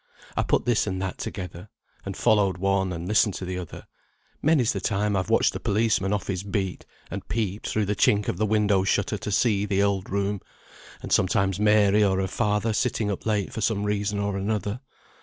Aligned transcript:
I 0.35 0.41
put 0.41 0.65
this 0.65 0.87
and 0.87 0.99
that 1.03 1.19
together, 1.19 1.69
and 2.05 2.17
followed 2.17 2.57
one, 2.57 2.91
and 2.91 3.07
listened 3.07 3.35
to 3.35 3.45
the 3.45 3.59
other; 3.59 3.85
many's 4.41 4.73
the 4.73 4.81
time 4.81 5.15
I've 5.15 5.29
watched 5.29 5.53
the 5.53 5.59
policeman 5.59 6.11
off 6.11 6.25
his 6.25 6.41
beat, 6.41 6.87
and 7.11 7.27
peeped 7.27 7.69
through 7.69 7.85
the 7.85 7.95
chink 7.95 8.27
of 8.27 8.37
the 8.37 8.47
window 8.47 8.83
shutter 8.83 9.19
to 9.19 9.31
see 9.31 9.67
the 9.67 9.83
old 9.83 10.09
room, 10.09 10.41
and 11.03 11.11
sometimes 11.11 11.59
Mary 11.59 12.03
or 12.03 12.19
her 12.19 12.25
father 12.25 12.73
sitting 12.73 13.11
up 13.11 13.27
late 13.27 13.53
for 13.53 13.61
some 13.61 13.83
reason 13.83 14.17
or 14.17 14.35
another. 14.37 14.79